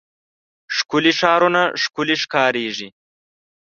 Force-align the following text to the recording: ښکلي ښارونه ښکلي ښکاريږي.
ښکلي 0.75 1.11
ښارونه 1.19 1.61
ښکلي 1.81 2.15
ښکاريږي. 2.23 2.87